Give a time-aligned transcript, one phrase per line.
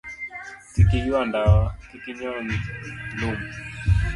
[0.73, 2.47] Kik Iyua Ndawa, Kik Inyon
[3.19, 3.39] Lum